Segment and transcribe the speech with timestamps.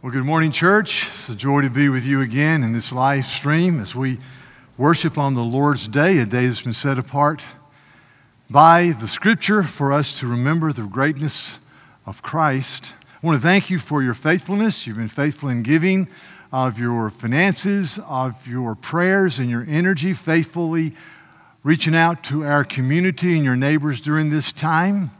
[0.00, 1.08] Well, good morning, church.
[1.08, 4.18] It's a joy to be with you again in this live stream as we
[4.76, 7.44] worship on the Lord's Day, a day that's been set apart
[8.48, 11.58] by the Scripture for us to remember the greatness
[12.06, 12.92] of Christ.
[13.20, 14.86] I want to thank you for your faithfulness.
[14.86, 16.06] You've been faithful in giving
[16.52, 20.94] of your finances, of your prayers, and your energy, faithfully
[21.64, 25.10] reaching out to our community and your neighbors during this time.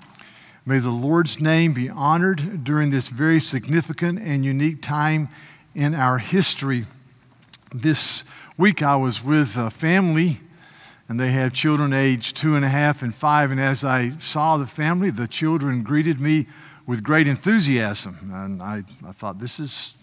[0.68, 5.30] May the Lord's name be honored during this very significant and unique time
[5.74, 6.84] in our history.
[7.72, 8.22] This
[8.58, 10.40] week I was with a family,
[11.08, 13.50] and they have children aged two and a half and five.
[13.50, 16.46] And as I saw the family, the children greeted me
[16.86, 18.18] with great enthusiasm.
[18.30, 19.94] And I, I thought, this is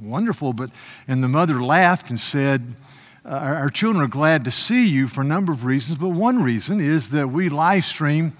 [0.00, 0.52] wonderful.
[0.52, 0.70] But,
[1.08, 2.76] and the mother laughed and said,
[3.24, 6.44] uh, Our children are glad to see you for a number of reasons, but one
[6.44, 8.34] reason is that we live stream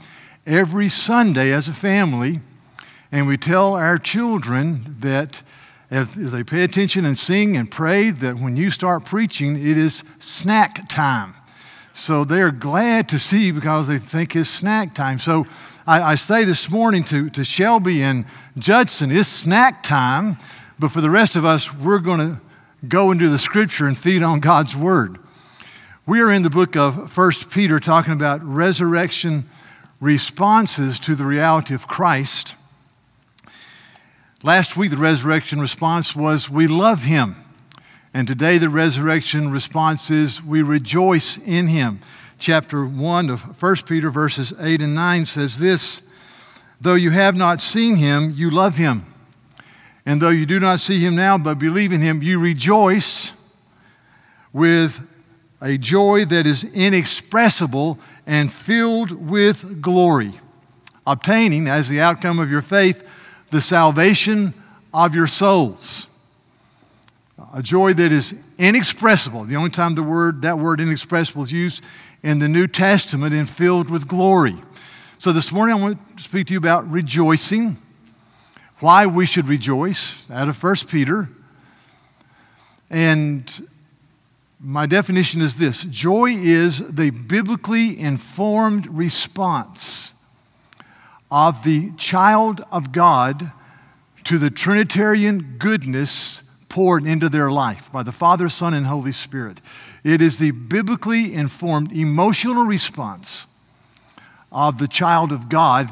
[0.49, 2.41] every Sunday as a family,
[3.13, 5.43] and we tell our children that
[5.91, 10.03] as they pay attention and sing and pray, that when you start preaching, it is
[10.19, 11.35] snack time.
[11.95, 15.19] So they're glad to see you because they think it's snack time.
[15.19, 15.47] So
[15.87, 18.27] I, I say this morning to, to Shelby and
[18.59, 20.37] Judson, it's snack time,
[20.79, 22.41] but for the rest of us, we're going to
[22.87, 25.19] go into the scripture and feed on God's word.
[26.07, 29.49] We are in the book of First Peter talking about resurrection
[30.01, 32.55] responses to the reality of Christ.
[34.43, 37.35] Last week, the resurrection response was, We love him.
[38.15, 42.01] And today, the resurrection response is, We rejoice in him.
[42.39, 46.03] Chapter 1 of 1 Peter, verses 8 and 9 says this
[46.81, 49.05] Though you have not seen him, you love him.
[50.07, 53.33] And though you do not see him now, but believe in him, you rejoice
[54.53, 55.05] with
[55.61, 57.99] a joy that is inexpressible
[58.29, 60.39] and filled with glory,
[61.07, 63.03] obtaining as the outcome of your faith
[63.51, 64.53] the salvation
[64.93, 66.07] of your souls.
[67.55, 69.45] A joy that is inexpressible.
[69.45, 71.83] The only time the word, that word inexpressible is used
[72.23, 74.57] in the New Testament and filled with glory.
[75.19, 77.79] So this morning I want to speak to you about rejoicing,
[78.81, 81.31] why we should rejoice out of 1 Peter.
[82.91, 83.69] And
[84.61, 90.15] my definition is this joy is the biblically informed response
[91.31, 93.53] of the child of God
[94.25, 99.61] to the Trinitarian goodness poured into their life by the Father, Son, and Holy Spirit.
[100.05, 103.47] It is the biblically informed emotional response
[104.51, 105.89] of the child of God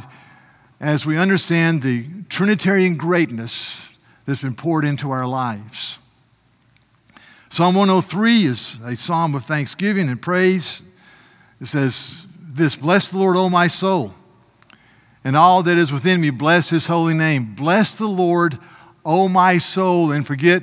[0.81, 3.81] as we understand the Trinitarian greatness
[4.27, 5.99] that's been poured into our lives.
[7.49, 10.83] Psalm 103 is a psalm of thanksgiving and praise.
[11.61, 14.13] It says, This, bless the Lord, O my soul,
[15.25, 17.55] and all that is within me, bless his holy name.
[17.55, 18.59] Bless the Lord,
[19.05, 20.63] O my soul, and forget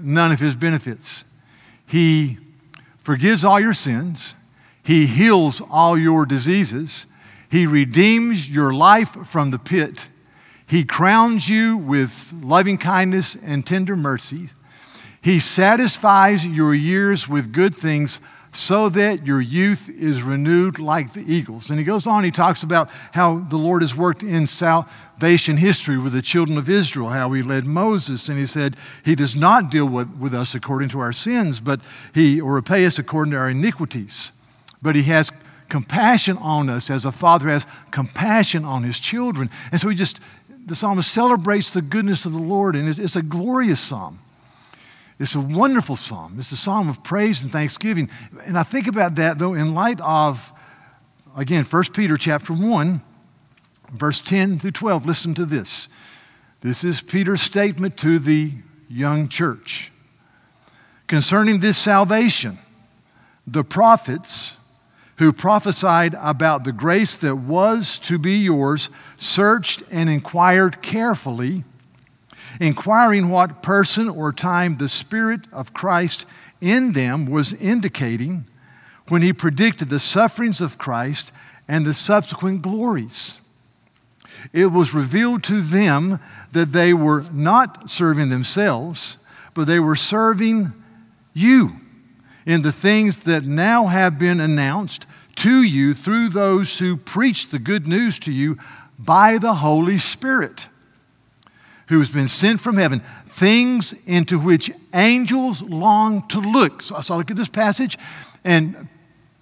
[0.00, 1.24] none of his benefits.
[1.86, 2.38] He
[3.02, 4.34] forgives all your sins,
[4.82, 7.06] he heals all your diseases,
[7.50, 10.08] he redeems your life from the pit,
[10.66, 14.54] he crowns you with loving kindness and tender mercies.
[15.22, 18.20] He satisfies your years with good things
[18.52, 21.70] so that your youth is renewed like the eagles.
[21.70, 25.96] And he goes on, he talks about how the Lord has worked in salvation history
[25.96, 28.28] with the children of Israel, how he led Moses.
[28.28, 31.80] And he said, He does not deal with, with us according to our sins, but
[32.14, 34.32] he, or repay us according to our iniquities.
[34.82, 35.30] But he has
[35.70, 39.48] compassion on us as a father has compassion on his children.
[39.70, 40.20] And so he just,
[40.66, 44.18] the psalmist celebrates the goodness of the Lord, and it's, it's a glorious psalm.
[45.22, 46.34] It's a wonderful psalm.
[46.36, 48.10] It's a psalm of praise and thanksgiving.
[48.44, 50.52] And I think about that, though, in light of,
[51.36, 53.00] again, 1 Peter chapter 1,
[53.92, 55.06] verse 10 through 12.
[55.06, 55.88] Listen to this.
[56.60, 58.50] This is Peter's statement to the
[58.88, 59.92] young church.
[61.06, 62.58] Concerning this salvation,
[63.46, 64.56] the prophets
[65.18, 71.62] who prophesied about the grace that was to be yours searched and inquired carefully
[72.60, 76.26] inquiring what person or time the Spirit of Christ
[76.60, 78.44] in them was indicating
[79.08, 81.32] when he predicted the sufferings of Christ
[81.68, 83.38] and the subsequent glories.
[84.52, 86.18] It was revealed to them
[86.52, 89.18] that they were not serving themselves,
[89.54, 90.72] but they were serving
[91.34, 91.72] you
[92.46, 95.06] in the things that now have been announced
[95.36, 98.58] to you through those who preach the good news to you
[98.98, 100.66] by the Holy Spirit
[101.92, 106.82] who has been sent from heaven, things into which angels long to look.
[106.82, 107.98] So, so I look at this passage,
[108.44, 108.88] and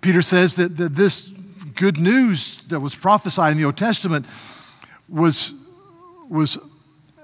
[0.01, 1.23] Peter says that, that this
[1.75, 4.27] good news that was prophesied in the Old Testament
[5.09, 5.53] was,
[6.29, 6.59] was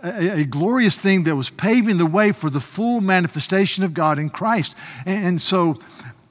[0.02, 4.18] a, a, glorious thing that was paving the way for the full manifestation of God
[4.18, 4.76] in Christ.
[5.04, 5.78] And, and so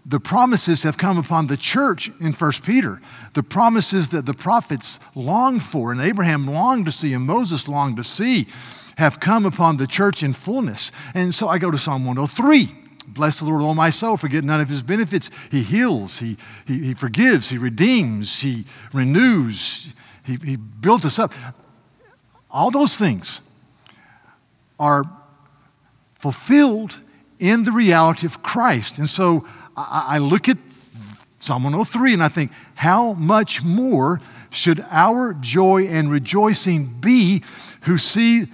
[0.05, 3.01] the promises have come upon the church in 1 Peter.
[3.33, 7.97] The promises that the prophets longed for, and Abraham longed to see, and Moses longed
[7.97, 8.47] to see,
[8.97, 10.91] have come upon the church in fullness.
[11.13, 12.73] And so I go to Psalm 103.
[13.07, 15.29] Bless the Lord, all my soul, forget none of his benefits.
[15.51, 19.93] He heals, he, he, he forgives, he redeems, he renews,
[20.23, 21.31] he, he built us up.
[22.49, 23.41] All those things
[24.79, 25.03] are
[26.15, 26.99] fulfilled
[27.39, 28.97] in the reality of Christ.
[28.97, 29.45] And so
[29.77, 30.57] I, I look at
[31.39, 34.19] Psalm 103 and I think, how much more
[34.49, 37.43] should our joy and rejoicing be
[37.81, 38.47] who see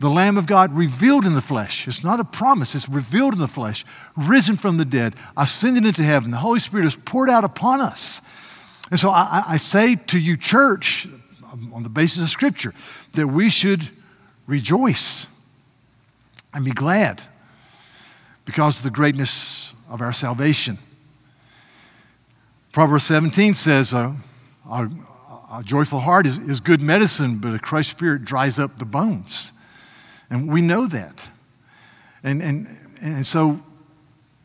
[0.00, 1.88] the Lamb of God revealed in the flesh.
[1.88, 3.84] It's not a promise, it's revealed in the flesh,
[4.16, 6.30] risen from the dead, ascended into heaven.
[6.30, 8.22] The Holy Spirit is poured out upon us.
[8.90, 11.08] And so I, I say to you, church,
[11.72, 12.72] on the basis of Scripture,
[13.12, 13.88] that we should
[14.46, 15.26] rejoice
[16.54, 17.20] and be glad
[18.44, 20.78] because of the greatness of our salvation.
[22.72, 24.12] Proverbs 17 says, uh,
[24.70, 24.88] a,
[25.52, 29.52] a, joyful heart is, is good medicine, but a crushed spirit dries up the bones.
[30.30, 31.26] And we know that.
[32.22, 32.68] And, and,
[33.00, 33.60] and so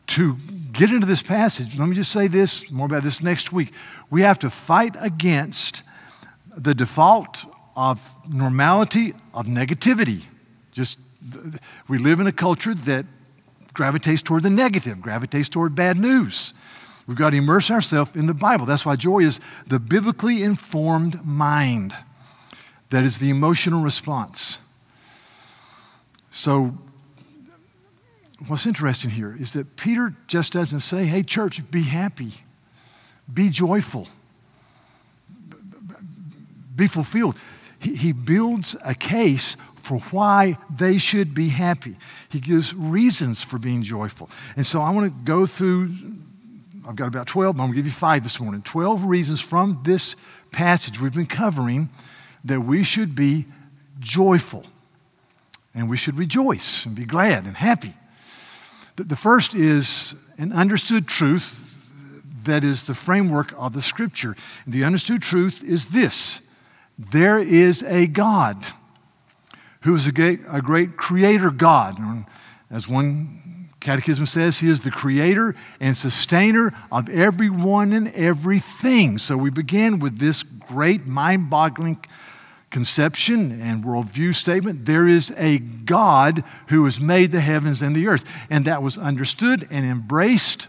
[0.08, 0.36] to
[0.72, 3.72] get into this passage, let me just say this, more about this next week.
[4.10, 5.82] We have to fight against
[6.56, 7.44] the default
[7.76, 10.22] of normality, of negativity.
[10.72, 11.00] Just,
[11.88, 13.06] we live in a culture that
[13.72, 16.54] gravitates toward the negative, gravitates toward bad news.
[17.06, 18.66] We've got to immerse ourselves in the Bible.
[18.66, 21.94] That's why joy is the biblically informed mind.
[22.90, 24.58] That is the emotional response.
[26.34, 26.76] So,
[28.48, 32.32] what's interesting here is that Peter just doesn't say, hey, church, be happy,
[33.32, 34.08] be joyful,
[36.74, 37.36] be fulfilled.
[37.78, 41.96] He, builds a case for why they should be happy.
[42.30, 44.28] He gives reasons for being joyful.
[44.56, 45.92] And so I want to go through,
[46.88, 48.62] I've got about 12, I'm going to give you five this morning.
[48.62, 50.16] 12 reasons from this
[50.50, 51.90] passage we've been covering
[52.42, 53.46] that we should be
[54.00, 54.64] joyful
[55.74, 57.94] and we should rejoice and be glad and happy.
[58.96, 61.60] The first is an understood truth
[62.44, 64.36] that is the framework of the scripture.
[64.66, 66.40] The understood truth is this
[66.98, 68.64] there is a God
[69.80, 71.98] who is a great, a great creator God.
[72.70, 79.18] As one catechism says, he is the creator and sustainer of everyone and everything.
[79.18, 81.98] So we begin with this great mind boggling
[82.74, 88.08] conception and worldview statement, there is a God who has made the heavens and the
[88.08, 88.24] earth.
[88.50, 90.66] And that was understood and embraced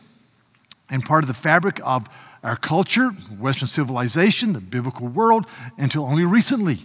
[0.87, 2.05] and part of the fabric of
[2.43, 3.09] our culture,
[3.39, 5.47] Western civilization, the biblical world,
[5.79, 6.77] until only recently.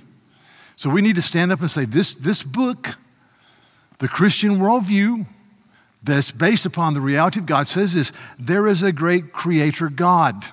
[0.74, 2.96] So we need to stand up and say, this, this book,
[3.98, 5.26] the Christian worldview,
[6.02, 10.46] that's based upon the reality of God says this there is a great creator God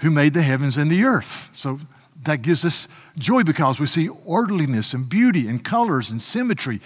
[0.00, 1.50] who made the heavens and the earth.
[1.52, 1.78] So
[2.24, 2.88] that gives us
[3.18, 6.80] joy because we see orderliness and beauty and colors and symmetry.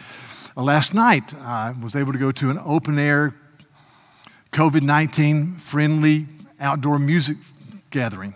[0.56, 3.34] Uh, last night, I was able to go to an open air,
[4.52, 6.26] COVID 19 friendly
[6.58, 7.36] outdoor music
[7.90, 8.34] gathering.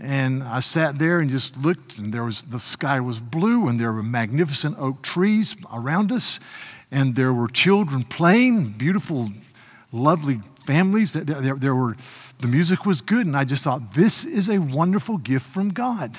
[0.00, 3.78] And I sat there and just looked, and there was the sky was blue, and
[3.78, 6.40] there were magnificent oak trees around us,
[6.90, 9.30] and there were children playing, beautiful,
[9.92, 11.12] lovely families.
[11.12, 11.96] There, there were,
[12.38, 16.18] the music was good, and I just thought, this is a wonderful gift from God.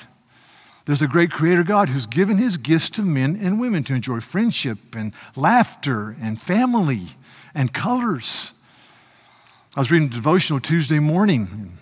[0.86, 4.20] There's a great creator God who's given his gifts to men and women to enjoy
[4.20, 7.08] friendship and laughter and family
[7.54, 8.52] and colors.
[9.74, 11.78] I was reading a devotional Tuesday morning,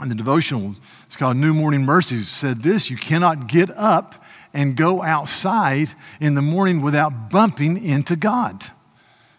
[0.00, 0.76] and the devotional,
[1.06, 5.90] it's called New Morning Mercies, said this You cannot get up and go outside
[6.20, 8.62] in the morning without bumping into God.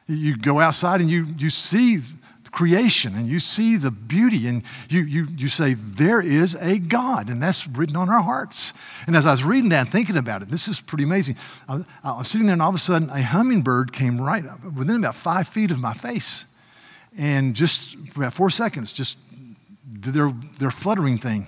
[0.07, 2.01] You go outside and you, you see
[2.53, 7.29] creation and you see the beauty and you, you, you say, There is a God.
[7.29, 8.71] And that's written on our hearts.
[9.07, 11.35] And as I was reading that and thinking about it, this is pretty amazing.
[11.67, 14.63] I, I was sitting there and all of a sudden a hummingbird came right up
[14.63, 16.45] within about five feet of my face.
[17.17, 19.17] And just for about four seconds, just
[19.99, 21.47] did their, their fluttering thing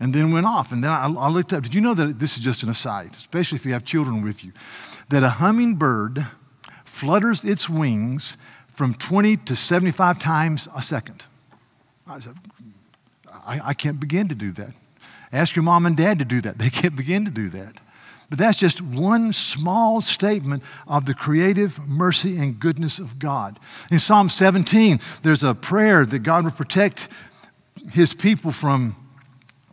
[0.00, 0.72] and then went off.
[0.72, 1.62] And then I, I looked up.
[1.62, 4.44] Did you know that this is just an aside, especially if you have children with
[4.44, 4.52] you,
[5.08, 6.26] that a hummingbird
[6.84, 8.36] flutters its wings
[8.72, 11.24] from 20 to 75 times a second.
[12.06, 12.34] I, said,
[13.30, 14.72] I, I can't begin to do that.
[15.32, 16.58] Ask your mom and dad to do that.
[16.58, 17.80] They can't begin to do that.
[18.28, 23.60] But that's just one small statement of the creative mercy and goodness of God.
[23.90, 27.08] In Psalm 17, there's a prayer that God would protect
[27.92, 28.96] his people from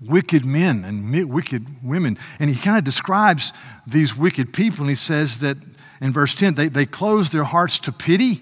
[0.02, 2.18] wicked men and wicked women.
[2.40, 3.54] And he kind of describes
[3.88, 5.58] these wicked people, and he says that
[6.02, 8.42] in verse 10 they, they close their hearts to pity,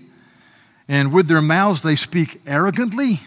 [0.88, 3.20] and with their mouths they speak arrogantly,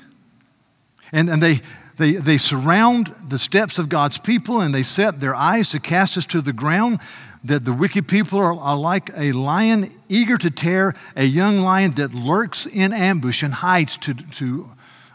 [1.12, 1.60] and, and they,
[1.96, 6.16] they, they surround the steps of God's people, and they set their eyes to cast
[6.16, 7.00] us to the ground.
[7.44, 11.92] That the wicked people are, are like a lion eager to tear, a young lion
[11.92, 14.70] that lurks in ambush and hides to, to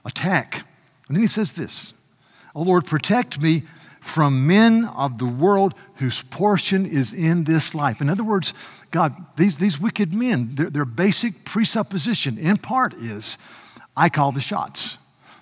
[0.05, 0.65] attack.
[1.07, 1.93] And then he says this
[2.55, 3.63] Oh Lord, protect me
[4.05, 8.01] from men of the world whose portion is in this life.
[8.01, 8.53] In other words,
[8.91, 13.39] God, these, these wicked men, their, their basic presupposition in part is
[13.97, 15.00] I call the shots.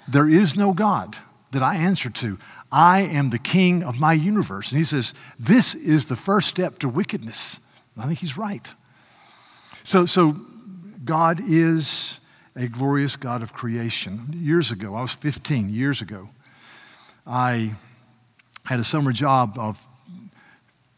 [0.07, 1.17] There is no God
[1.51, 2.39] that I answer to.
[2.71, 4.71] I am the king of my universe.
[4.71, 7.59] And he says, This is the first step to wickedness.
[7.95, 8.73] And I think he's right.
[9.83, 10.37] So, so
[11.03, 12.21] God is
[12.55, 14.33] a glorious God of creation.
[14.33, 16.29] Years ago, I was 15 years ago.
[17.27, 17.73] I
[18.65, 19.85] had a summer job of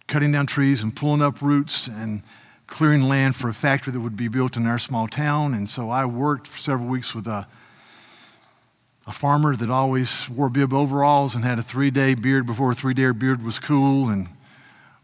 [0.07, 2.21] cutting down trees and pulling up roots and
[2.67, 5.53] clearing land for a factory that would be built in our small town.
[5.53, 7.47] And so I worked for several weeks with a,
[9.07, 12.75] a farmer that always wore bib overalls and had a three day beard before a
[12.75, 14.27] three day beard was cool and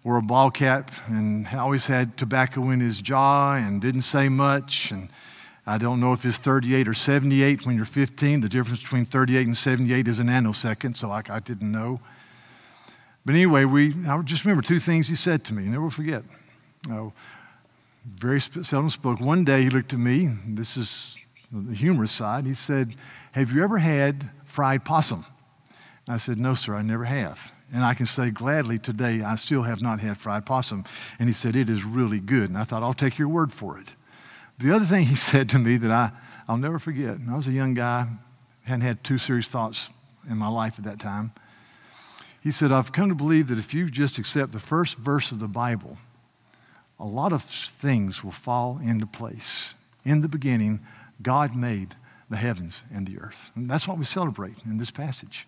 [0.04, 4.92] wore a ball cap and always had tobacco in his jaw and didn't say much.
[4.92, 5.10] And
[5.68, 8.42] I don't know if it's 38 or 78 when you're 15.
[8.42, 12.00] The difference between 38 and 78 is a nanosecond, so I, I didn't know.
[13.26, 16.24] But anyway, we, I just remember two things he said to me, never forget.
[16.90, 17.14] Oh,
[18.16, 19.20] very seldom spoke.
[19.20, 21.18] One day he looked at me, this is
[21.52, 22.46] the humorous side.
[22.46, 22.96] He said,
[23.34, 25.26] Have you ever had fried possum?
[26.08, 27.52] I said, No, sir, I never have.
[27.74, 30.84] And I can say gladly today, I still have not had fried possum.
[31.20, 32.50] And he said, It is really good.
[32.50, 33.94] And I thought, I'll take your word for it.
[34.58, 36.12] The other thing he said to me that I,
[36.48, 38.08] I'll never forget, I was a young guy,
[38.64, 39.90] hadn't had two serious thoughts
[40.30, 41.32] in my life at that time.
[42.42, 45.40] He said, I've come to believe that if you just accept the first verse of
[45.40, 45.98] the Bible,
[47.00, 49.74] a lot of things will fall into place.
[50.04, 50.80] In the beginning,
[51.22, 51.96] God made
[52.30, 53.52] the heavens and the earth.
[53.56, 55.48] And that's what we celebrate in this passage.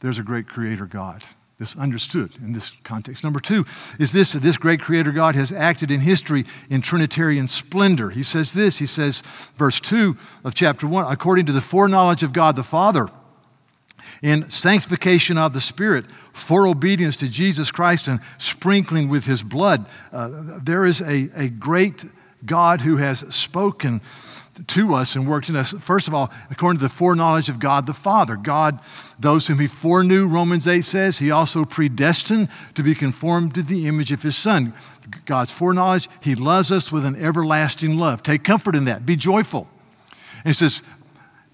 [0.00, 1.22] There's a great creator God.
[1.58, 3.24] This understood in this context.
[3.24, 3.64] Number two
[3.98, 8.10] is this that this great creator God has acted in history in Trinitarian splendor.
[8.10, 9.22] He says this, he says,
[9.56, 13.08] verse 2 of chapter 1, according to the foreknowledge of God the Father,
[14.22, 19.86] in sanctification of the Spirit, for obedience to Jesus Christ and sprinkling with his blood.
[20.12, 22.04] Uh, there is a, a great
[22.44, 24.00] God who has spoken
[24.68, 25.72] to us and worked in us.
[25.72, 28.36] First of all, according to the foreknowledge of God the Father.
[28.36, 28.80] God,
[29.18, 33.86] those whom He foreknew, Romans 8 says, He also predestined to be conformed to the
[33.86, 34.72] image of His Son.
[35.24, 38.22] God's foreknowledge, He loves us with an everlasting love.
[38.22, 39.04] Take comfort in that.
[39.04, 39.68] Be joyful.
[40.38, 40.82] And He says,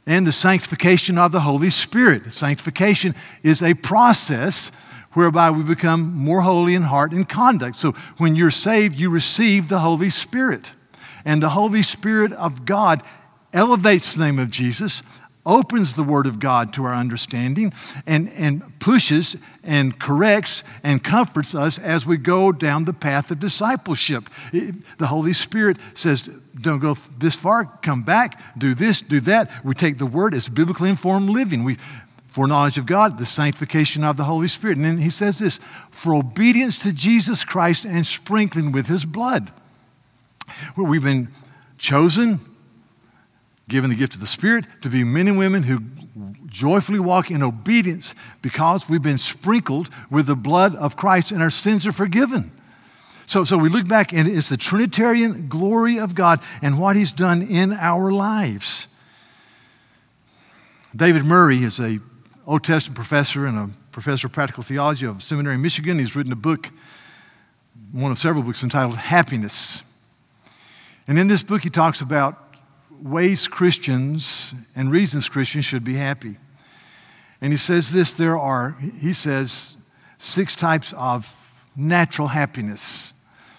[0.07, 2.33] and the sanctification of the Holy Spirit.
[2.33, 4.73] Sanctification is a process
[5.13, 7.77] whereby we become more holy in heart and conduct.
[7.77, 10.73] So when you're saved, you receive the Holy Spirit.
[11.25, 13.03] And the Holy Spirit of God
[13.53, 15.03] elevates the name of Jesus,
[15.45, 17.73] opens the Word of God to our understanding,
[18.07, 23.39] and, and pushes and corrects and comforts us as we go down the path of
[23.39, 24.29] discipleship.
[24.53, 26.29] It, the Holy Spirit says,
[26.61, 29.51] Don't go this far, come back, do this, do that.
[29.65, 31.65] We take the Word as biblically informed living.
[31.65, 31.79] We
[32.29, 34.79] foreknowledge of God, the sanctification of the Holy Spirit.
[34.79, 39.53] And then he says this for obedience to Jesus Christ and sprinkling with his blood
[40.75, 41.29] where we've been
[41.79, 42.41] chosen,
[43.69, 45.81] given the gift of the Spirit, to be men and women who
[46.47, 51.51] joyfully walk in obedience because we've been sprinkled with the blood of Christ and our
[51.51, 52.53] sins are forgiven.
[53.27, 57.13] So, so we look back and it's the Trinitarian glory of God and what He's
[57.13, 58.87] done in our lives.
[60.95, 61.99] David Murray is a
[62.47, 65.99] Old Testament professor and a professor of practical theology of seminary in Michigan.
[65.99, 66.71] He's written a book,
[67.93, 69.83] one of several books entitled Happiness.
[71.09, 72.42] And in this book, he talks about
[73.03, 76.37] ways Christians and reasons Christians should be happy.
[77.41, 79.77] And he says this there are, he says,
[80.19, 81.29] six types of
[81.75, 83.13] natural happiness.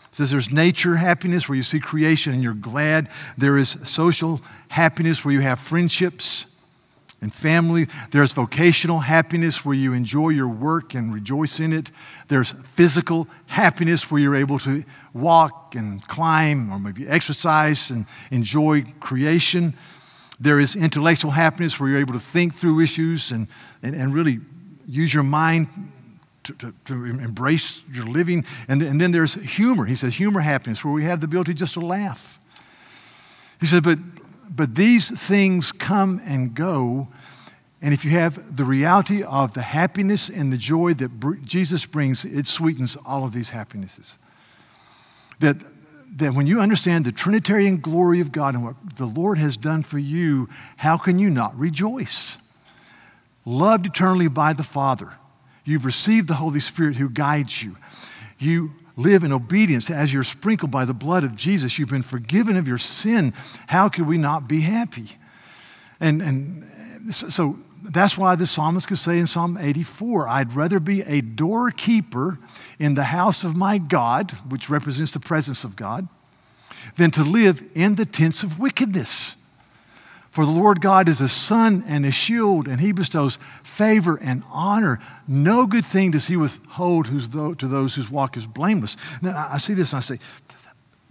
[0.09, 3.09] He says there's nature happiness where you see creation and you're glad.
[3.38, 6.45] There is social happiness where you have friendships
[7.23, 7.87] and family.
[8.11, 11.89] There's vocational happiness where you enjoy your work and rejoice in it.
[12.27, 18.83] There's physical happiness where you're able to walk and climb or maybe exercise and enjoy
[18.99, 19.73] creation.
[20.39, 23.47] There is intellectual happiness where you're able to think through issues and,
[23.81, 24.39] and, and really
[24.85, 25.67] use your mind
[26.43, 28.43] to, to, to, embrace your living.
[28.67, 29.85] And, and then there's humor.
[29.85, 32.37] He says humor happiness where we have the ability just to laugh.
[33.61, 33.97] He said, but
[34.50, 37.07] but these things come and go,
[37.81, 42.25] And if you have the reality of the happiness and the joy that Jesus brings,
[42.25, 44.17] it sweetens all of these happinesses.
[45.39, 45.57] That,
[46.17, 49.83] that when you understand the Trinitarian glory of God and what the Lord has done
[49.83, 50.47] for you,
[50.77, 52.38] how can you not rejoice?
[53.45, 55.13] Loved eternally by the Father,
[55.65, 57.75] you've received the Holy Spirit who guides you.
[58.39, 61.79] You live in obedience as you're sprinkled by the blood of Jesus.
[61.79, 63.33] You've been forgiven of your sin.
[63.67, 65.17] How could we not be happy?
[66.00, 71.01] And, and so that's why the psalmist could say in Psalm 84 I'd rather be
[71.01, 72.39] a doorkeeper
[72.79, 76.07] in the house of my God, which represents the presence of God,
[76.97, 79.35] than to live in the tents of wickedness.
[80.33, 84.41] For the Lord God is a sun and a shield, and he bestows favor and
[84.49, 84.99] honor.
[85.27, 88.97] No good thing does he withhold to those whose walk is blameless.
[89.21, 90.17] Now, I see this and I say,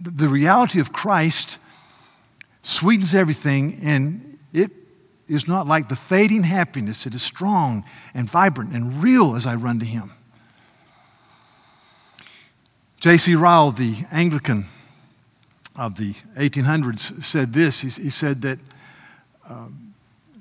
[0.01, 1.57] the reality of Christ
[2.63, 4.71] sweetens everything, and it
[5.29, 7.05] is not like the fading happiness.
[7.05, 10.11] It is strong and vibrant and real as I run to Him.
[12.99, 13.35] J.C.
[13.35, 14.65] Ryle, the Anglican
[15.77, 17.79] of the 1800s, said this.
[17.79, 18.59] He, he said that,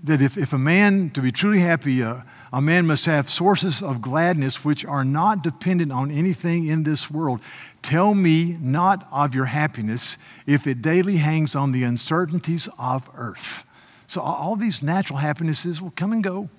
[0.04, 3.82] that if, if a man, to be truly happy, uh, a man must have sources
[3.82, 7.40] of gladness which are not dependent on anything in this world.
[7.82, 13.64] Tell me not of your happiness if it daily hangs on the uncertainties of earth.
[14.06, 16.50] So all these natural happinesses will come and go,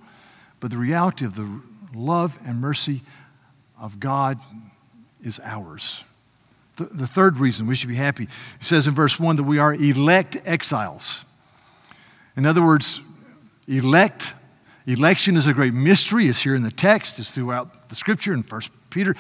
[0.60, 1.62] but the reality of the
[1.94, 3.02] love and mercy
[3.80, 4.40] of God
[5.24, 6.04] is ours.
[6.78, 8.30] The, the third reason we should be happy it
[8.62, 11.26] says in verse 1 that we are elect exiles.
[12.36, 13.02] In other words,
[13.68, 14.34] elect,
[14.88, 16.28] election is a great mystery.
[16.28, 19.16] It's here in the text, it's throughout the scripture in First Peter.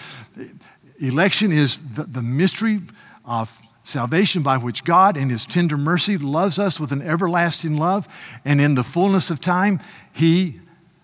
[0.99, 2.81] Election is the, the mystery
[3.25, 3.55] of
[3.85, 8.07] Salvation by which God, in His tender mercy, loves us with an everlasting love.
[8.45, 9.81] And in the fullness of time,
[10.13, 10.61] He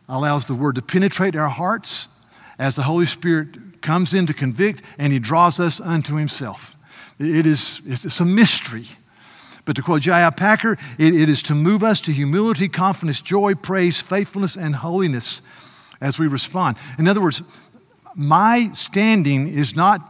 [0.07, 2.07] allows the Word to penetrate our hearts
[2.57, 6.77] as the Holy Spirit comes in to convict and He draws us unto Himself.
[7.19, 8.85] It is it's a mystery.
[9.65, 10.29] But to quote J.I.
[10.31, 15.41] Packer, it, it is to move us to humility, confidence, joy, praise, faithfulness, and holiness
[16.01, 16.77] as we respond.
[16.97, 17.41] In other words,
[18.15, 20.09] my standing is not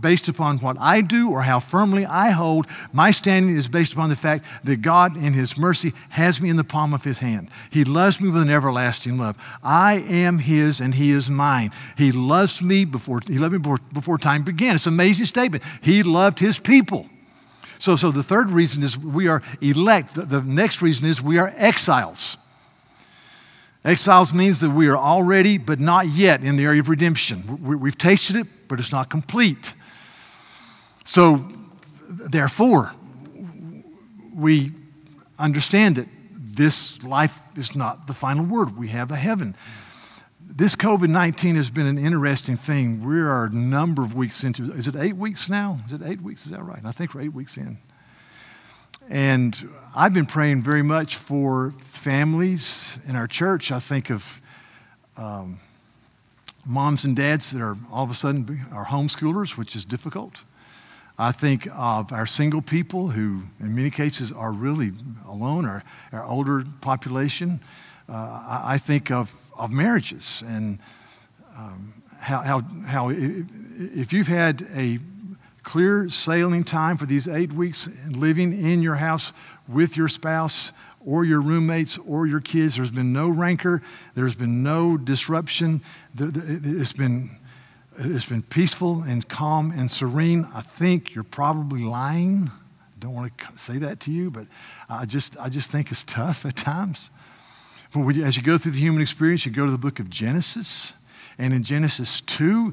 [0.00, 2.66] based upon what I do or how firmly I hold.
[2.92, 6.56] My standing is based upon the fact that God, in His mercy, has me in
[6.56, 7.50] the palm of His hand.
[7.70, 9.36] He loves me with an everlasting love.
[9.62, 11.72] I am His and He is mine.
[11.96, 14.74] He loves me before He loved me before, before time began.
[14.74, 15.64] It's an amazing statement.
[15.82, 17.08] He loved His people.
[17.80, 20.14] So, so the third reason is we are elect.
[20.14, 22.36] The, the next reason is we are exiles.
[23.86, 27.58] Exiles means that we are already, but not yet, in the area of redemption.
[27.62, 29.72] We, we've tasted it, but it's not complete.
[31.04, 31.50] So,
[32.06, 32.92] therefore,
[34.34, 34.72] we
[35.38, 38.76] understand that this life is not the final word.
[38.76, 39.56] We have a heaven.
[40.60, 43.02] This COVID 19 has been an interesting thing.
[43.02, 45.78] We are a number of weeks into Is it eight weeks now?
[45.86, 46.44] Is it eight weeks?
[46.44, 46.82] Is that right?
[46.84, 47.78] I think we're eight weeks in.
[49.08, 53.72] And I've been praying very much for families in our church.
[53.72, 54.42] I think of
[55.16, 55.58] um,
[56.66, 60.44] moms and dads that are all of a sudden are homeschoolers, which is difficult.
[61.18, 64.92] I think of our single people who, in many cases, are really
[65.26, 67.60] alone, our, our older population.
[68.10, 70.80] Uh, I, think of, of marriages and
[71.56, 74.98] um, how, how, how if you've had a
[75.62, 79.32] clear sailing time for these eight weeks living in your house
[79.68, 80.72] with your spouse
[81.06, 83.80] or your roommates or your kids, there's been no rancor,
[84.16, 85.80] there's been no disruption,
[86.18, 87.30] it's been
[87.96, 90.48] it's been peaceful and calm and serene.
[90.54, 92.48] I think you're probably lying.
[92.48, 94.46] I don't want to say that to you, but
[94.88, 97.10] I just, I just think it's tough at times.
[97.92, 100.92] But as you go through the human experience, you go to the book of Genesis.
[101.38, 102.72] And in Genesis 2,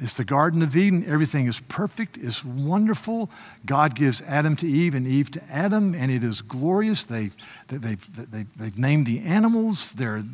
[0.00, 1.04] it's the Garden of Eden.
[1.06, 3.30] Everything is perfect, it's wonderful.
[3.64, 7.04] God gives Adam to Eve and Eve to Adam, and it is glorious.
[7.04, 7.34] They've,
[7.68, 10.24] they've, they've, they've named the animals, they're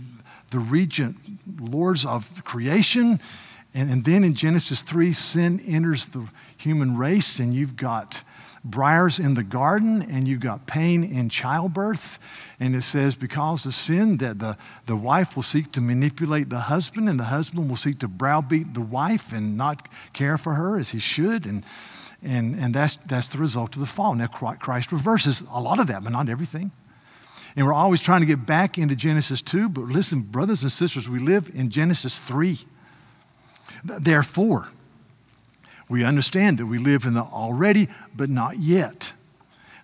[0.50, 1.16] the regent
[1.60, 3.20] lords of creation.
[3.74, 6.26] And, and then in Genesis 3, sin enters the
[6.56, 8.22] human race, and you've got
[8.64, 12.18] briars in the garden, and you've got pain in childbirth.
[12.60, 16.60] And it says, because of sin, that the, the wife will seek to manipulate the
[16.60, 20.78] husband, and the husband will seek to browbeat the wife and not care for her
[20.78, 21.46] as he should.
[21.46, 21.64] And,
[22.22, 24.14] and, and that's, that's the result of the fall.
[24.14, 26.72] Now, Christ reverses a lot of that, but not everything.
[27.56, 31.08] And we're always trying to get back into Genesis 2, but listen, brothers and sisters,
[31.08, 32.58] we live in Genesis 3.
[33.84, 34.68] Therefore,
[35.88, 39.12] we understand that we live in the already but not yet.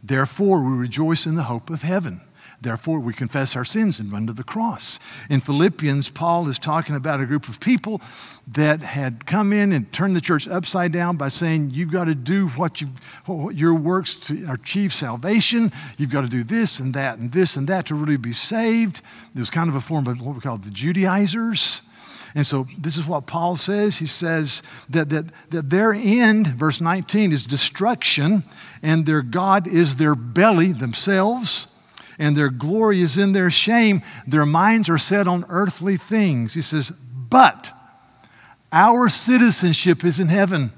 [0.03, 2.21] Therefore, we rejoice in the hope of heaven.
[2.65, 4.99] Therefore, we confess our sins and run to the cross.
[5.29, 8.01] In Philippians, Paul is talking about a group of people
[8.49, 12.15] that had come in and turned the church upside down by saying, You've got to
[12.15, 12.89] do what you,
[13.53, 15.73] your works to achieve salvation.
[15.99, 19.03] You've got to do this and that and this and that to really be saved.
[19.35, 21.83] It was kind of a form of what we call the Judaizers.
[22.35, 23.97] And so this is what Paul says.
[23.97, 28.43] He says that, that, that their end, verse 19, is destruction,
[28.83, 31.69] and their God is their belly themselves
[32.19, 34.03] and their glory is in their shame.
[34.27, 36.55] Their minds are set on earthly things.
[36.55, 37.73] He says, But
[38.73, 40.73] our citizenship is in heaven.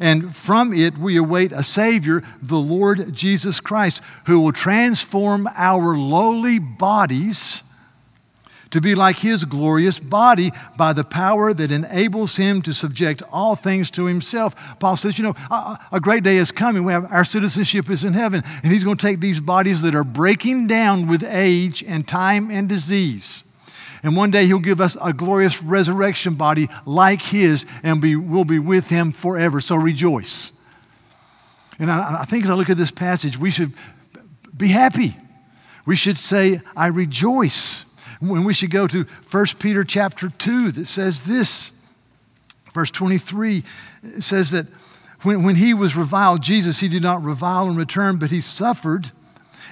[0.00, 5.96] And from it we await a Savior, the Lord Jesus Christ, who will transform our
[5.96, 7.62] lowly bodies
[8.70, 13.56] to be like his glorious body by the power that enables him to subject all
[13.56, 14.78] things to himself.
[14.78, 15.34] Paul says, you know,
[15.92, 16.84] a, great day is coming.
[16.84, 19.94] We have, our citizenship is in heaven, and he's going to take these bodies that
[19.94, 23.44] are breaking down with age and time and disease.
[24.02, 28.44] And one day he'll give us a glorious resurrection body like his, and be, we'll
[28.44, 29.60] be with him forever.
[29.60, 30.52] So rejoice.
[31.78, 33.72] And I, I think as I look at this passage, we should
[34.56, 35.16] be happy.
[35.86, 37.84] We should say, I rejoice
[38.20, 41.72] when we should go to 1 Peter chapter 2 that says this.
[42.72, 43.64] Verse 23
[44.20, 44.66] says that
[45.22, 49.10] when, when he was reviled, Jesus, he did not revile in return, but he suffered.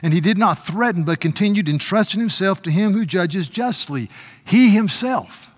[0.03, 4.09] And he did not threaten, but continued entrusting himself to him who judges justly.
[4.45, 5.53] He himself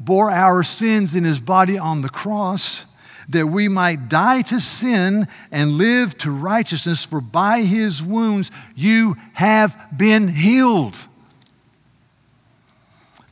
[0.00, 2.86] bore our sins in his body on the cross,
[3.28, 9.16] that we might die to sin and live to righteousness, for by his wounds you
[9.34, 10.96] have been healed.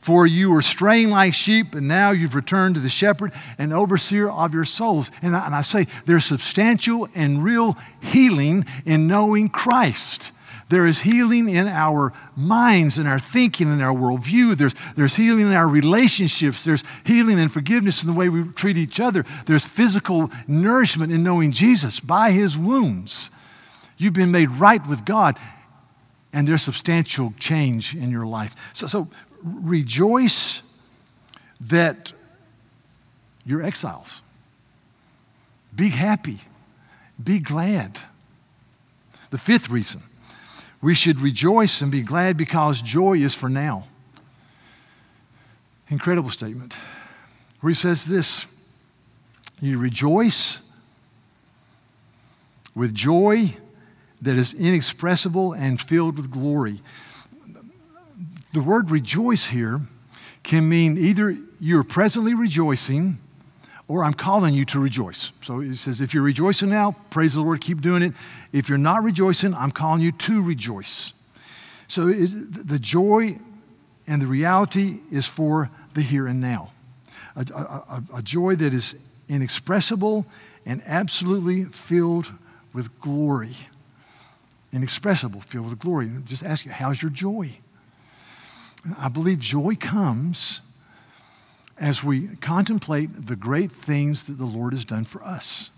[0.07, 4.29] For you were straying like sheep, and now you've returned to the shepherd and overseer
[4.29, 5.11] of your souls.
[5.21, 10.31] And I, and I say there's substantial and real healing in knowing Christ.
[10.69, 14.55] There is healing in our minds, in our thinking, in our worldview.
[14.55, 16.63] There's, there's healing in our relationships.
[16.63, 19.25] There's healing and forgiveness in the way we treat each other.
[19.45, 23.29] There's physical nourishment in knowing Jesus by his wounds.
[23.97, 25.37] You've been made right with God,
[26.31, 28.55] and there's substantial change in your life.
[28.71, 29.09] So, so
[29.47, 30.61] rejoice
[31.61, 32.11] that
[33.45, 34.21] you're exiles.
[35.75, 36.39] Be happy.
[37.23, 37.97] Be glad.
[39.29, 40.01] The fifth reason
[40.81, 43.87] we should rejoice and be glad because joy is for now.
[45.89, 46.75] Incredible statement
[47.61, 48.45] where he says this
[49.59, 50.61] You rejoice
[52.75, 53.55] with joy
[54.21, 56.81] that is inexpressible and filled with glory
[58.57, 59.79] the word rejoice here
[60.41, 63.19] can mean either you're presently rejoicing
[63.87, 65.31] or I'm calling you to rejoice.
[65.41, 68.13] So it says, if you're rejoicing now, praise the Lord, keep doing it.
[68.51, 71.13] If you're not rejoicing, I'm calling you to rejoice.
[71.87, 73.37] So the joy
[74.07, 76.71] and the reality is for the here and now.
[77.35, 78.95] A, a, a joy that is
[79.29, 80.25] inexpressible
[80.65, 82.33] and absolutely filled
[82.73, 83.55] with glory.
[84.73, 86.09] Inexpressible, filled with glory.
[86.25, 87.55] Just ask you, how's your joy?
[88.97, 90.61] I believe joy comes
[91.77, 95.69] as we contemplate the great things that the Lord has done for us.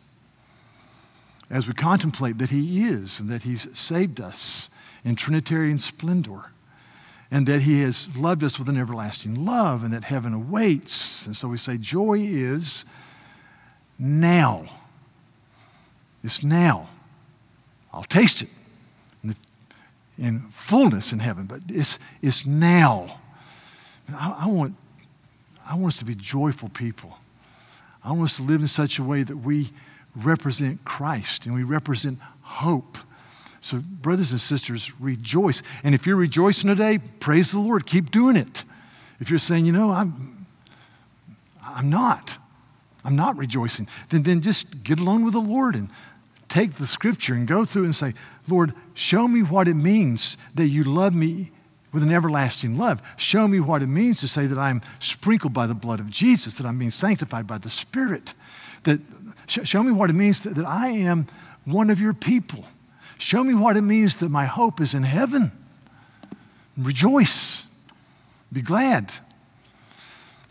[1.49, 4.69] As we contemplate that He is and that He's saved us
[5.03, 6.51] in Trinitarian splendor
[7.31, 11.25] and that He has loved us with an everlasting love and that heaven awaits.
[11.25, 12.85] And so we say, joy is
[13.97, 14.65] now.
[16.23, 16.89] It's now.
[17.91, 18.49] I'll taste it
[20.19, 23.19] in fullness in heaven, but it's, it's now.
[24.13, 24.75] I, I, want,
[25.67, 27.17] I want us to be joyful people.
[28.03, 29.69] I want us to live in such a way that we
[30.15, 32.97] represent Christ and we represent hope.
[33.62, 35.62] So, brothers and sisters, rejoice.
[35.84, 37.86] And if you're rejoicing today, praise the Lord.
[37.86, 38.63] Keep doing it.
[39.19, 40.45] If you're saying, you know, I'm,
[41.62, 42.38] I'm not,
[43.03, 45.89] I'm not rejoicing, then, then just get along with the Lord and
[46.47, 48.13] take the scripture and go through and say,
[48.49, 51.51] Lord, show me what it means that you love me
[51.91, 53.01] with an everlasting love.
[53.17, 56.55] Show me what it means to say that I'm sprinkled by the blood of Jesus,
[56.55, 58.33] that I'm being sanctified by the Spirit.
[58.83, 58.99] That,
[59.47, 61.27] sh- show me what it means that, that I am
[61.65, 62.65] one of your people.
[63.17, 65.51] Show me what it means that my hope is in heaven.
[66.77, 67.65] Rejoice.
[68.51, 69.12] Be glad.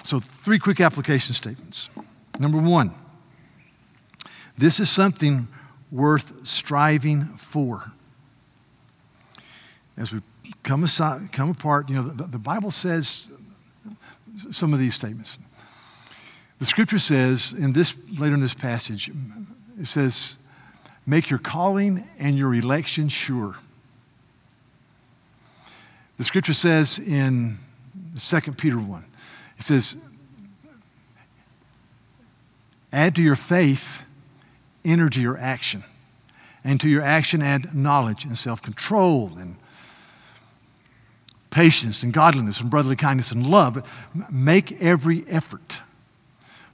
[0.04, 1.88] So, three quick application statements.
[2.38, 2.92] Number one,
[4.56, 5.48] this is something
[5.90, 7.90] worth striving for.
[9.96, 10.20] As we
[10.62, 13.31] come, aside, come apart, you know, the, the Bible says
[14.51, 15.38] some of these statements.
[16.59, 19.11] The scripture says in this later in this passage,
[19.81, 20.38] it says,
[21.07, 23.57] make your calling and your election sure.
[26.18, 27.57] The scripture says in
[28.18, 29.05] 2 Peter 1,
[29.59, 29.96] it says,
[32.92, 34.03] Add to your faith
[34.88, 35.85] energy or action.
[36.64, 39.57] And to your action, add knowledge and self control and
[41.51, 43.88] patience and godliness and brotherly kindness and love.
[44.31, 45.79] Make every effort.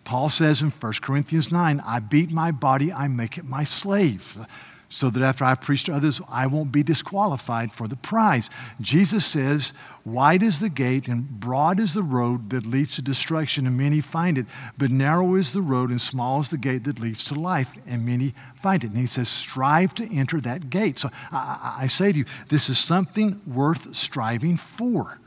[0.04, 4.46] Paul says in 1 Corinthians 9, I beat my body, I make it my slave
[4.94, 8.48] so that after I preach to others, I won't be disqualified for the prize.
[8.80, 9.72] Jesus says,
[10.04, 14.00] Wide is the gate and broad is the road that leads to destruction, and many
[14.00, 14.46] find it.
[14.78, 18.06] But narrow is the road and small is the gate that leads to life, and
[18.06, 18.90] many find it.
[18.92, 21.00] And he says, Strive to enter that gate.
[21.00, 25.18] So I, I say to you, this is something worth striving for.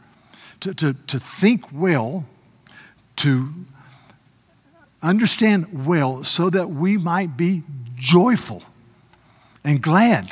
[0.61, 2.25] To, to, to think well,
[3.17, 3.53] to
[5.01, 7.63] understand well, so that we might be
[7.97, 8.63] joyful
[9.63, 10.31] and glad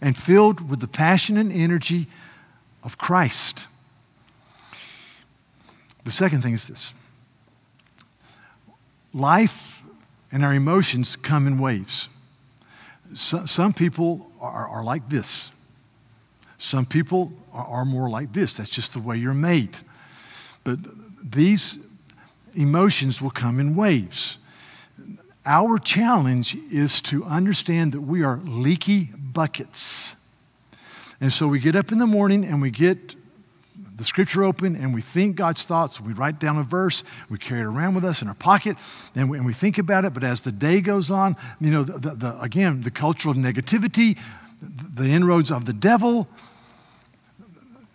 [0.00, 2.06] and filled with the passion and energy
[2.82, 3.66] of Christ.
[6.04, 6.94] The second thing is this
[9.12, 9.82] life
[10.32, 12.08] and our emotions come in waves.
[13.14, 15.50] So, some people are, are, like this.
[16.58, 18.54] Some people are, are more like this.
[18.54, 19.76] That's just the way you're made.
[20.62, 20.78] But
[21.22, 21.80] these
[22.54, 24.38] emotions will come in waves.
[25.46, 30.14] Our challenge is to understand that we are leaky buckets.
[31.20, 33.14] And so we get up in the morning and we get
[33.96, 36.00] the scripture open and we think God's thoughts.
[36.00, 38.76] We write down a verse, we carry it around with us in our pocket,
[39.14, 40.14] and we, and we think about it.
[40.14, 44.18] But as the day goes on, you know, the, the, the, again, the cultural negativity,
[44.62, 46.28] the inroads of the devil,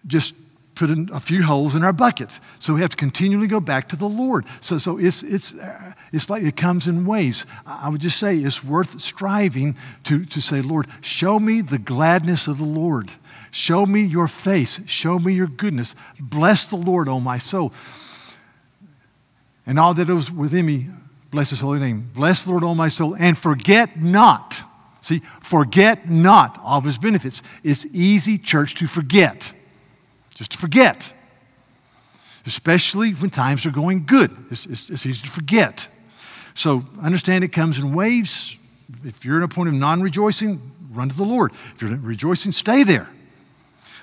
[0.08, 0.36] just
[0.76, 2.40] put in a few holes in our bucket.
[2.60, 4.46] So we have to continually go back to the Lord.
[4.60, 7.46] So, so it's, it's, uh, it's like it comes in waves.
[7.66, 12.48] I would just say it's worth striving to, to say, Lord, show me the gladness
[12.48, 13.12] of the Lord.
[13.52, 14.82] Show me your face.
[14.86, 15.96] Show me your goodness.
[16.20, 17.74] Bless the Lord, O my soul.
[19.66, 20.88] And all that is within me,
[21.32, 22.12] bless his holy name.
[22.14, 24.62] Bless the Lord, O my soul, and forget not.
[25.02, 27.44] See, forget not all of his benefits.
[27.64, 29.54] It's easy, church, to forget
[30.36, 31.12] just to forget.
[32.46, 34.36] Especially when times are going good.
[34.52, 35.88] It's, it's, it's easy to forget.
[36.54, 38.56] So understand it comes in waves.
[39.04, 41.52] If you're in a point of non rejoicing, run to the Lord.
[41.54, 43.10] If you're rejoicing, stay there.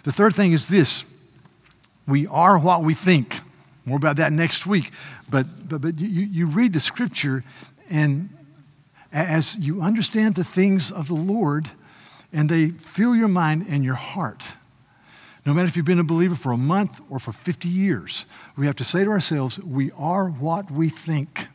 [0.03, 1.05] The third thing is this
[2.09, 3.39] we are what we think.
[3.85, 4.93] More about that next week.
[5.31, 7.45] But, but, but you, you read the scripture,
[7.91, 8.29] and
[9.13, 11.71] as you understand the things of the Lord,
[12.33, 14.55] and they fill your mind and your heart,
[15.45, 18.27] no matter if you've been a believer for a month or for 50 years,
[18.57, 21.49] we have to say to ourselves, we are what we think.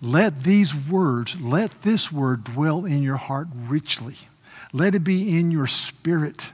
[0.00, 4.16] Let these words, let this word dwell in your heart richly.
[4.72, 6.50] Let it be in your spirit.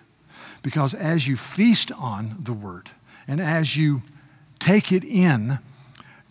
[0.62, 2.90] Because as you feast on the word
[3.26, 4.02] and as you
[4.58, 5.58] take it in,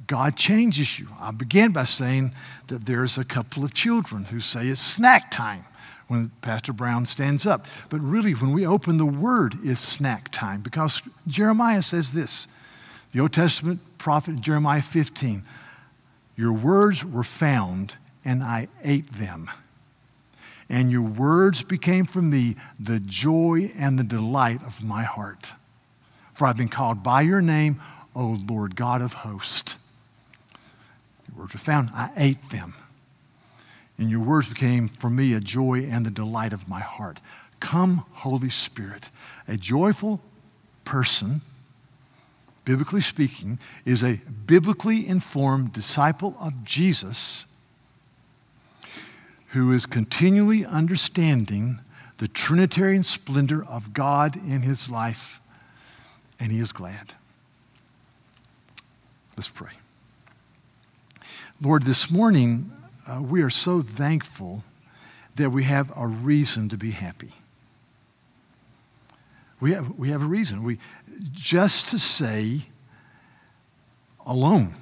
[0.07, 1.07] God changes you.
[1.19, 2.33] I began by saying
[2.67, 5.63] that there's a couple of children who say it's snack time
[6.09, 7.67] when Pastor Brown stands up.
[7.89, 12.47] But really, when we open the Word, is snack time because Jeremiah says this
[13.11, 15.43] the Old Testament prophet Jeremiah 15
[16.35, 17.95] Your words were found,
[18.25, 19.49] and I ate them.
[20.67, 25.53] And your words became for me the joy and the delight of my heart.
[26.35, 27.81] For I've been called by your name,
[28.15, 29.77] O Lord God of hosts.
[31.27, 32.73] Your words were found, I ate them
[33.99, 37.19] and your words became for me a joy and the delight of my heart.
[37.59, 39.09] Come, Holy Spirit.
[39.49, 40.21] A joyful
[40.85, 41.41] person,
[42.63, 47.45] biblically speaking, is a biblically informed disciple of Jesus
[49.47, 51.79] who is continually understanding
[52.19, 55.41] the Trinitarian splendor of God in his life,
[56.39, 57.13] and he is glad.
[59.35, 59.71] Let's pray.
[61.61, 62.71] Lord, this morning,
[63.09, 64.63] uh, we are so thankful
[65.35, 67.33] that we have a reason to be happy.
[69.59, 70.63] We have, we have a reason.
[70.63, 70.79] We,
[71.31, 72.61] just to say
[74.25, 74.73] alone,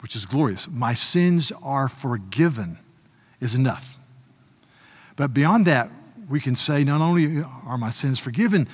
[0.00, 2.78] which is glorious, my sins are forgiven,
[3.40, 4.00] is enough.
[5.16, 5.90] But beyond that,
[6.28, 8.66] we can say not only are my sins forgiven,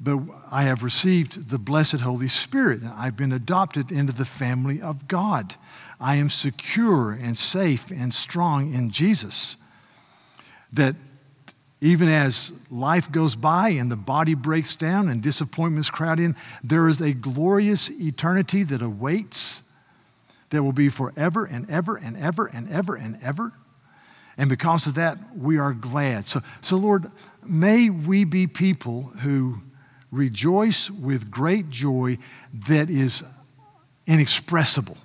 [0.00, 0.18] but
[0.50, 2.80] I have received the blessed Holy Spirit.
[2.96, 5.54] I've been adopted into the family of God.
[6.00, 9.58] I am secure and safe and strong in Jesus.
[10.72, 10.96] That
[11.82, 16.34] even as life goes by and the body breaks down and disappointments crowd in,
[16.64, 19.62] there is a glorious eternity that awaits
[20.48, 23.52] that will be forever and ever and ever and ever and ever.
[24.38, 26.26] And because of that, we are glad.
[26.26, 27.10] So, so Lord,
[27.46, 29.60] may we be people who
[30.10, 32.18] rejoice with great joy
[32.68, 33.22] that is
[34.06, 34.98] inexpressible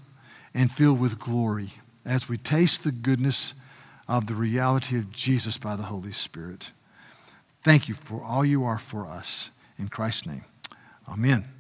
[0.53, 1.69] and filled with glory
[2.05, 3.53] as we taste the goodness
[4.07, 6.71] of the reality of Jesus by the Holy Spirit.
[7.63, 9.49] Thank you for all you are for us.
[9.77, 10.45] In Christ's name,
[11.09, 11.54] amen.